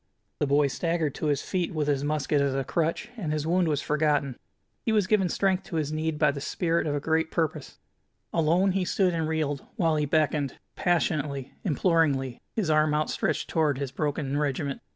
The 0.39 0.47
boy 0.47 0.65
staggered 0.65 1.13
to 1.13 1.27
his 1.27 1.43
feet, 1.43 1.75
with 1.75 1.87
his 1.87 2.03
musket 2.03 2.41
as 2.41 2.55
a 2.55 2.63
crutch, 2.63 3.09
and 3.17 3.31
his 3.31 3.45
wound 3.45 3.67
was 3.67 3.83
forgotten. 3.83 4.35
He 4.83 4.91
was 4.91 5.05
given 5.05 5.29
strength 5.29 5.63
to 5.65 5.75
his 5.75 5.91
need 5.91 6.17
by 6.17 6.31
the 6.31 6.41
spirit 6.41 6.87
of 6.87 6.95
a 6.95 6.99
great 6.99 7.29
purpose. 7.29 7.77
Alone 8.33 8.71
he 8.71 8.83
stood 8.83 9.13
and 9.13 9.27
reeled, 9.29 9.63
while 9.75 9.97
he 9.97 10.07
beckoned, 10.07 10.57
passionately, 10.75 11.53
imploringly, 11.63 12.41
his 12.55 12.67
arm 12.67 12.95
outstretched 12.95 13.47
toward 13.47 13.77
his 13.77 13.91
broken 13.91 14.37
regiment. 14.39 14.81